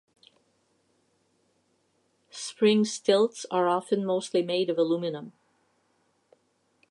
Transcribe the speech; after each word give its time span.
Spring 2.31 2.83
stilts 2.83 3.45
are 3.51 3.67
often 3.67 4.03
mostly 4.03 4.41
made 4.41 4.67
of 4.67 4.79
aluminium. 4.79 5.31